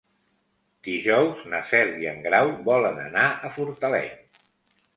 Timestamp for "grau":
2.29-2.51